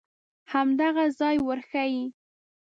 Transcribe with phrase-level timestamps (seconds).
[0.51, 2.05] همدغه ځای ورښیې.